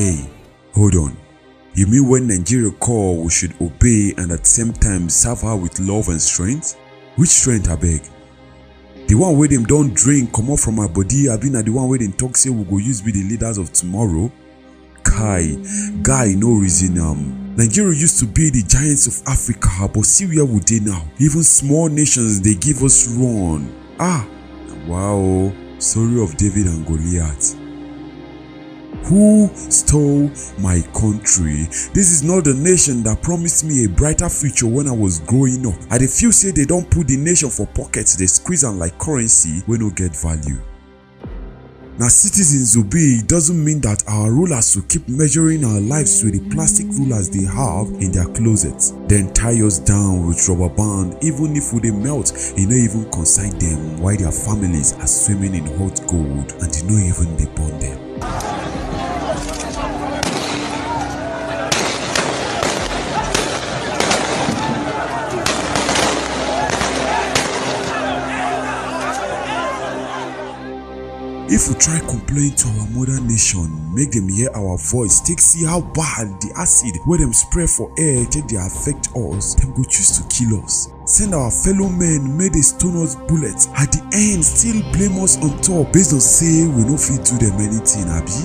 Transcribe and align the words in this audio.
Hey, 0.00 0.26
hold 0.72 0.94
on. 0.94 1.14
You 1.74 1.86
mean 1.86 2.08
when 2.08 2.26
Nigeria 2.26 2.70
call 2.70 3.22
we 3.22 3.28
should 3.30 3.52
obey 3.60 4.14
and 4.16 4.32
at 4.32 4.38
the 4.44 4.46
same 4.46 4.72
time 4.72 5.10
serve 5.10 5.42
her 5.42 5.54
with 5.54 5.78
love 5.78 6.08
and 6.08 6.18
strength? 6.22 6.78
Which 7.16 7.28
strength 7.28 7.68
I 7.68 7.76
beg? 7.76 8.00
The 9.08 9.14
one 9.14 9.36
wey 9.36 9.48
don't 9.48 9.92
drink 9.92 10.32
come 10.32 10.48
off 10.48 10.60
from 10.60 10.78
our 10.78 10.88
body 10.88 11.28
abi 11.28 11.50
na 11.50 11.60
the 11.60 11.70
one 11.72 11.86
wey 11.90 11.98
dem 11.98 12.14
talk 12.14 12.38
say 12.38 12.48
we 12.48 12.64
go 12.64 12.78
use 12.78 13.02
be 13.02 13.12
the 13.12 13.24
leaders 13.24 13.58
of 13.58 13.74
tomorrow? 13.74 14.32
Kai, 15.04 15.56
guy 16.00 16.32
no 16.34 16.54
reason 16.54 16.96
am. 16.96 17.54
Nigeria 17.56 17.94
used 17.94 18.18
to 18.20 18.24
be 18.24 18.48
the 18.48 18.62
giants 18.66 19.06
of 19.06 19.22
Africa 19.28 19.68
but 19.92 20.06
see 20.06 20.24
where 20.34 20.46
we 20.46 20.62
now. 20.80 21.04
Even 21.18 21.42
small 21.42 21.90
nations 21.90 22.40
they 22.40 22.54
give 22.54 22.82
us 22.82 23.06
run. 23.18 23.70
Ah, 23.98 24.26
wow, 24.86 25.52
story 25.78 26.22
of 26.22 26.38
David 26.38 26.68
and 26.68 26.86
Goliath. 26.86 27.59
Who 29.04 29.50
stole 29.54 30.30
my 30.58 30.82
country? 30.94 31.64
This 31.92 32.12
is 32.12 32.22
not 32.22 32.44
the 32.44 32.54
nation 32.54 33.02
that 33.02 33.22
promised 33.22 33.64
me 33.64 33.84
a 33.84 33.88
brighter 33.88 34.28
future 34.28 34.68
when 34.68 34.86
I 34.86 34.92
was 34.92 35.18
growing 35.20 35.66
up. 35.66 35.74
I 35.90 35.98
dey 35.98 36.06
feel 36.06 36.30
say 36.32 36.52
they 36.52 36.64
don 36.64 36.84
put 36.84 37.08
the 37.08 37.16
nation 37.16 37.50
for 37.50 37.66
pocket, 37.66 38.14
dey 38.18 38.26
squeeze 38.26 38.62
am 38.64 38.78
like 38.78 38.96
currency 38.98 39.62
wey 39.66 39.78
no 39.78 39.90
get 39.90 40.14
value. 40.14 40.60
Na 41.98 42.08
citizens 42.08 42.76
obey 42.78 43.20
doesn't 43.26 43.62
mean 43.62 43.80
that 43.80 44.02
our 44.08 44.30
rulers 44.30 44.74
will 44.76 44.84
keep 44.84 45.06
measuring 45.08 45.64
our 45.64 45.80
lives 45.80 46.22
with 46.24 46.32
the 46.32 46.54
plastic 46.54 46.86
rulers 46.96 47.28
they 47.28 47.44
have 47.44 47.88
in 48.00 48.12
their 48.12 48.26
closets. 48.32 48.92
Then 49.08 49.32
tie 49.34 49.60
us 49.60 49.78
down 49.80 50.26
with 50.26 50.48
rubber 50.48 50.72
band 50.74 51.16
even 51.22 51.56
if 51.56 51.72
we 51.72 51.80
dey 51.80 51.90
melt, 51.90 52.32
e 52.56 52.64
no 52.64 52.76
even 52.76 53.10
concern 53.10 53.58
them 53.58 53.98
while 54.00 54.16
their 54.16 54.30
families 54.32 54.92
are 54.94 55.06
swimming 55.08 55.54
in 55.56 55.66
hot 55.76 56.00
gold 56.06 56.54
and 56.62 56.70
e 56.76 56.82
no 56.86 56.96
even 56.96 57.36
dey 57.36 57.50
burn 57.56 57.76
them. 57.80 58.49
If 71.62 71.68
we 71.68 71.74
try 71.74 71.98
complain 72.08 72.52
to 72.56 72.68
our 72.80 72.88
mother 72.88 73.20
nation, 73.20 73.68
make 73.94 74.12
them 74.12 74.30
hear 74.30 74.48
our 74.54 74.78
voice, 74.78 75.20
take 75.20 75.40
see 75.40 75.66
how 75.66 75.82
bad 75.92 76.40
the 76.40 76.50
acid 76.56 76.96
wey 77.06 77.18
dem 77.18 77.34
spray 77.34 77.66
for 77.66 77.92
air 77.98 78.24
take 78.24 78.46
dey 78.48 78.56
affect 78.56 79.12
us, 79.12 79.56
dem 79.60 79.68
go 79.76 79.84
choose 79.84 80.16
to 80.16 80.24
kill 80.32 80.64
us. 80.64 80.88
Send 81.04 81.34
our 81.34 81.50
fellow 81.50 81.90
men 81.92 82.32
make 82.34 82.52
dey 82.56 82.64
stone 82.64 82.96
us 83.04 83.12
bullets, 83.28 83.68
at 83.76 83.92
the 83.92 84.00
end 84.16 84.40
still 84.42 84.80
blame 84.96 85.20
us 85.22 85.36
on 85.44 85.52
top 85.60 85.92
based 85.92 86.14
on 86.16 86.20
say 86.24 86.64
we 86.64 86.80
no 86.88 86.96
fit 86.96 87.28
do 87.28 87.36
them 87.36 87.60
anything 87.60 88.08
abi? 88.08 88.40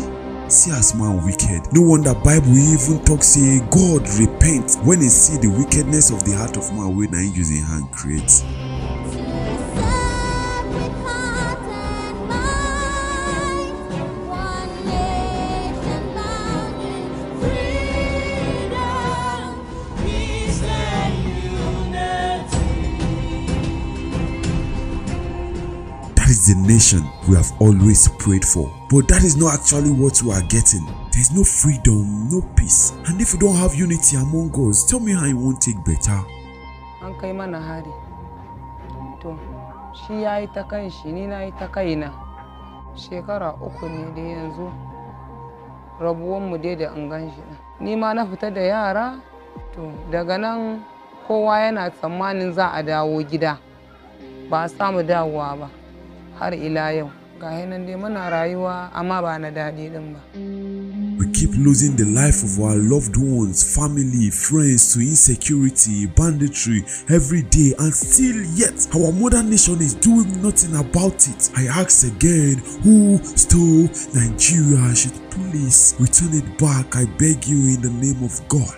See 0.52 0.72
as 0.76 0.92
man 0.94 1.24
wicked. 1.24 1.72
No 1.72 1.88
wonder 1.88 2.14
Bible 2.20 2.52
even 2.52 3.00
talk 3.08 3.24
say 3.24 3.64
God 3.72 4.04
repent 4.20 4.76
when 4.84 5.00
he 5.00 5.08
see 5.08 5.40
the 5.40 5.48
wickedness 5.56 6.12
of 6.12 6.20
the 6.28 6.36
heart 6.36 6.58
of 6.60 6.68
man 6.76 6.92
wey 7.00 7.08
na 7.08 7.24
him 7.24 7.32
use 7.32 7.48
him 7.50 7.64
hand 7.64 7.88
create. 7.96 8.44
The 26.48 26.56
nation 26.68 27.04
we 27.28 27.36
have 27.36 27.52
always 27.60 28.08
prayed 28.20 28.46
for. 28.46 28.72
But 28.90 29.08
that 29.08 29.24
is 29.24 29.36
not 29.36 29.54
actually 29.60 29.92
what 29.92 30.22
we 30.22 30.32
are 30.32 30.42
getting. 30.48 30.86
There 31.12 31.22
is 31.22 31.32
no 31.32 31.44
freedom, 31.44 32.30
no 32.30 32.42
peace. 32.56 32.92
And 33.08 33.20
if 33.22 33.34
we 33.34 33.40
don't 33.40 33.56
have 33.56 33.74
unity 33.76 34.16
among 34.18 34.52
us, 34.70 34.84
tell 34.86 35.00
me 35.00 35.14
how 35.14 35.26
it 35.26 35.34
won't 35.34 35.62
take 35.62 35.84
better. 35.86 36.20
an 37.06 37.14
kai 37.22 37.32
mana 37.34 37.60
hari 37.62 37.92
to 39.22 39.38
shi 39.94 40.22
ya 40.26 40.38
yi 40.42 40.48
ta 40.54 40.64
kan 40.66 40.90
shi 40.90 41.12
ni 41.14 41.28
na 41.30 41.44
yi 41.46 41.52
ta 41.60 41.68
kaina 41.70 42.10
shekara 42.98 43.54
uku 43.62 43.86
ne 43.90 44.10
da 44.16 44.22
yanzu 44.22 44.66
rabuwanmu 46.02 46.58
dai 46.58 46.76
da 46.76 46.90
an 46.98 47.10
gan 47.10 47.30
shi 47.30 47.42
ni 47.80 47.94
ma 47.96 48.14
na 48.14 48.26
fita 48.26 48.50
da 48.50 48.62
yara 48.62 49.06
to 49.76 49.92
daga 50.12 50.38
nan 50.42 50.82
kowa 51.28 51.60
yana 51.62 51.90
tsammanin 51.94 52.54
za 52.58 52.74
a 52.74 52.82
dawo 52.84 53.22
gida 53.24 53.58
ba 54.50 54.66
a 54.66 54.70
samu 54.70 55.04
dawowa 55.06 55.58
ba 55.62 55.68
har 56.40 56.54
ila 56.54 56.92
yau 56.92 57.10
nan 57.42 57.86
dai 57.86 57.96
muna 57.96 58.30
rayuwa 58.30 58.92
amma 58.94 59.22
ba 59.22 59.40
na 59.40 59.52
ba 59.52 59.72
We 61.18 61.32
keep 61.32 61.52
losing 61.56 61.96
the 61.96 62.06
life 62.06 62.44
of 62.44 62.60
our 62.60 62.76
loved 62.76 63.16
ones, 63.18 63.64
family, 63.76 64.30
friends 64.30 64.94
to 64.94 65.00
insecurity, 65.00 66.08
banditry 66.08 66.84
every 67.10 67.42
day, 67.44 67.74
and 67.80 67.94
still 67.94 68.42
yet 68.56 68.88
our 68.96 69.12
modern 69.14 69.50
nation 69.50 69.80
is 69.82 69.94
doing 69.96 70.42
nothing 70.42 70.76
about 70.76 71.28
it. 71.28 71.52
I 71.56 71.68
ask 71.68 72.06
again, 72.06 72.58
who 72.84 73.18
stole 73.24 73.88
Nigeria? 74.14 74.94
Should 74.96 75.16
please 75.32 75.96
return 76.00 76.34
it 76.34 76.58
back. 76.58 76.96
I 76.96 77.06
beg 77.18 77.46
you 77.48 77.76
in 77.76 77.82
the 77.82 77.92
name 77.92 78.24
of 78.24 78.36
God. 78.50 78.76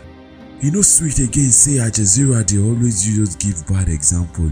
You 0.62 0.72
know, 0.72 0.82
sweet 0.82 1.20
again, 1.20 1.50
say 1.52 1.80
Al 1.80 1.90
Jazeera, 1.90 2.46
they 2.46 2.60
always 2.62 3.06
use 3.18 3.36
give 3.36 3.66
bad 3.68 3.90
example. 3.90 4.50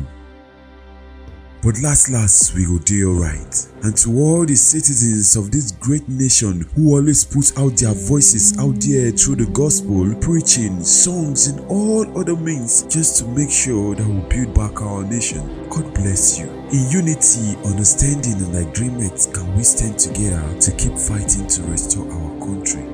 But 1.66 1.82
last 1.82 2.12
last 2.12 2.54
we 2.54 2.68
will 2.68 2.78
dey 2.78 3.04
alright. 3.06 3.68
And 3.82 3.98
to 3.98 4.14
all 4.20 4.46
the 4.46 4.54
citizens 4.54 5.36
of 5.36 5.50
this 5.50 5.72
great 5.72 6.08
nation 6.08 6.70
who 6.76 6.94
always 6.94 7.26
put 7.26 7.58
out 7.58 7.76
their 7.76 7.96
voices 7.96 8.56
out 8.60 8.76
there 8.86 9.10
through 9.10 9.38
the 9.38 9.50
gospel, 9.52 10.14
preaching, 10.22 10.84
songs 10.84 11.48
and 11.48 11.60
all 11.66 12.06
other 12.22 12.36
means 12.36 12.84
just 12.84 13.18
to 13.18 13.26
make 13.30 13.50
sure 13.50 13.96
that 13.96 14.06
we 14.06 14.22
build 14.30 14.54
back 14.54 14.80
our 14.80 15.02
nation. 15.10 15.42
God 15.72 15.92
bless 15.96 16.38
you. 16.38 16.46
In 16.70 16.86
unity, 16.92 17.58
understanding 17.66 18.38
and 18.46 18.70
agreement 18.70 19.28
can 19.34 19.50
we 19.58 19.64
stand 19.64 19.98
together 19.98 20.46
to 20.62 20.72
keep 20.78 20.94
fighting 20.94 21.48
to 21.48 21.64
restore 21.64 22.06
our 22.14 22.30
country. 22.46 22.86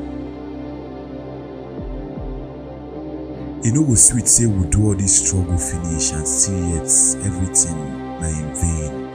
E 3.67 3.71
no 3.75 3.83
go 3.83 3.95
sweet 3.95 4.29
say 4.29 4.45
we 4.45 4.65
do 4.69 4.87
all 4.87 4.95
this 4.95 5.27
struggle 5.27 5.57
finish 5.57 6.13
and 6.13 6.25
still 6.25 6.55
yet 6.71 6.87
everything 7.27 8.00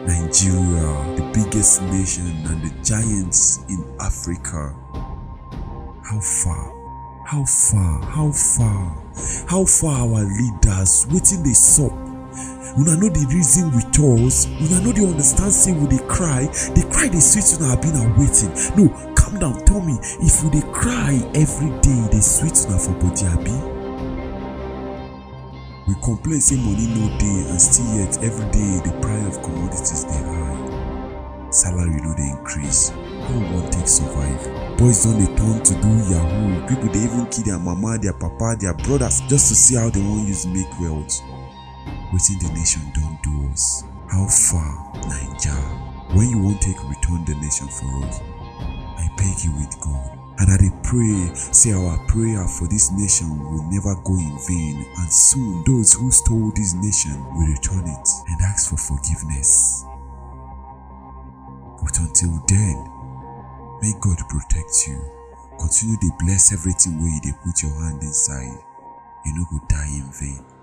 Nigeria, 0.06 1.14
the 1.16 1.30
biggest 1.32 1.80
nation 1.82 2.26
and 2.46 2.62
the 2.62 2.70
giants 2.82 3.60
in 3.68 3.84
Africa. 4.00 4.74
How 6.02 6.20
far? 6.20 6.72
How 7.26 7.44
far? 7.44 8.02
How 8.02 8.32
far? 8.32 9.02
How 9.48 9.64
far 9.64 10.00
our 10.08 10.24
leaders 10.24 11.06
wetin 11.10 11.44
dey 11.44 11.52
sup? 11.54 11.92
Una 12.78 12.94
know 12.96 13.08
the 13.08 13.26
reason 13.32 13.70
with 13.74 13.86
us, 13.98 14.46
una 14.60 14.80
no 14.82 14.92
dey 14.92 15.04
understand 15.06 15.52
say 15.52 15.72
we 15.72 15.86
dey 15.88 16.02
cry, 16.08 16.46
They 16.74 16.82
cry 16.90 17.08
dey 17.08 17.20
sweet 17.20 17.46
una 17.60 17.72
abi 17.74 17.88
na 17.94 18.02
waiting. 18.18 18.50
No, 18.76 18.88
calm 19.14 19.38
down, 19.38 19.64
tell 19.64 19.80
me 19.80 19.98
if 20.20 20.42
we 20.42 20.50
dey 20.50 20.66
cry 20.72 21.14
every 21.34 21.70
day 21.80 22.08
dey 22.10 22.20
sweet 22.20 22.58
una 22.68 22.78
for 22.78 22.92
body 22.98 23.26
abi? 23.26 23.75
We 25.86 25.94
complain 26.02 26.40
say 26.40 26.56
money 26.56 26.86
no 26.88 27.06
dey 27.18 27.46
and 27.48 27.60
still 27.60 27.86
yet 27.94 28.18
every 28.22 28.44
day 28.50 28.80
the 28.84 28.90
price 29.00 29.36
of 29.36 29.42
commodities 29.42 30.04
dey 30.04 30.22
high. 30.24 31.50
Salary 31.50 32.00
no 32.02 32.14
dey 32.16 32.30
increase. 32.30 32.88
How 32.90 33.38
we 33.38 33.44
wan 33.54 33.70
take 33.70 33.86
survive? 33.86 34.42
Boys 34.78 35.04
don 35.04 35.14
dey 35.18 35.30
turn 35.36 35.62
to 35.62 35.74
do 35.80 35.88
yahoo. 36.10 36.66
People 36.66 36.88
dey 36.92 37.04
even 37.06 37.26
kill 37.26 37.44
their 37.44 37.58
mama, 37.58 37.98
their 37.98 38.12
papa, 38.14 38.56
their 38.58 38.74
brothers 38.74 39.20
just 39.28 39.48
to 39.48 39.54
see 39.54 39.76
how 39.76 39.88
they 39.90 40.00
wan 40.00 40.26
use 40.26 40.46
make 40.46 40.70
wealth. 40.80 41.22
Wetin 42.12 42.38
the 42.42 42.50
nation 42.54 42.82
don 42.92 43.18
do 43.22 43.48
us? 43.52 43.84
How 44.10 44.26
far, 44.26 44.92
Naija? 45.06 45.54
When 46.16 46.30
you 46.30 46.38
wan 46.42 46.58
take 46.58 46.82
return 46.88 47.24
the 47.24 47.34
nation 47.36 47.68
for 47.68 47.86
us? 48.06 48.20
I 48.98 49.08
beg 49.16 49.44
you 49.44 49.52
with 49.54 49.78
God. 49.80 50.15
And 50.38 50.52
I 50.52 50.56
pray, 50.82 51.34
say 51.34 51.72
our 51.72 51.98
prayer 52.06 52.46
for 52.46 52.68
this 52.68 52.92
nation 52.92 53.38
will 53.38 53.64
never 53.70 53.94
go 54.04 54.14
in 54.18 54.38
vain, 54.46 54.86
and 54.98 55.12
soon 55.12 55.64
those 55.64 55.94
who 55.94 56.10
stole 56.10 56.52
this 56.54 56.74
nation 56.74 57.24
will 57.34 57.46
return 57.46 57.88
it 57.88 58.08
and 58.28 58.40
ask 58.42 58.68
for 58.70 58.76
forgiveness. 58.76 59.84
But 61.82 61.98
until 61.98 62.42
then, 62.48 62.76
may 63.80 63.92
God 64.00 64.18
protect 64.28 64.86
you. 64.86 65.00
Continue 65.58 65.96
to 66.00 66.10
bless 66.20 66.52
everything 66.52 67.00
where 67.00 67.20
you 67.24 67.32
put 67.44 67.62
your 67.62 67.72
hand 67.82 68.02
inside. 68.02 68.58
You 69.24 69.34
no 69.34 69.46
go 69.50 69.58
die 69.68 69.88
in 69.88 70.10
vain. 70.12 70.55